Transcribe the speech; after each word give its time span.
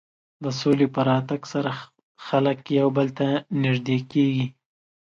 د 0.43 0.45
سولې 0.59 0.87
په 0.95 1.01
راتګ 1.09 1.41
سره 1.53 1.71
خلک 2.27 2.59
یو 2.79 2.87
بل 2.97 3.07
ته 3.17 3.27
نژدې 3.63 3.97
کېږي. 4.11 4.47